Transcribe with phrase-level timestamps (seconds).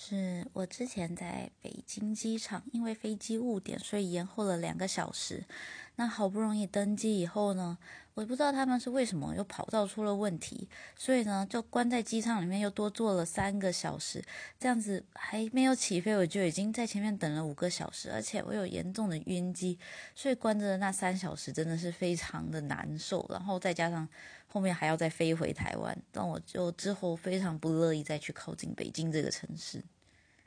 [0.00, 5.44] 是我之前在北京机场，因为飞机误点，所以延后了两个小时。
[5.98, 7.76] 那好不容易登机以后呢，
[8.14, 14.22] 我不知道他们是为什么又跑道出了问题，所以呢就关在机舱里面又多坐了三个小时，
[14.60, 19.76] 这样子还没有起飞，我就已经在前面等了五个小时，而且我有严重的晕机，
[20.14, 24.08] 所以关着的那三小时真的是非常的难受，然后再加上
[24.46, 29.82] 后面还要再飞回台湾，让我就之后非常不乐意再去靠近北京这个城市。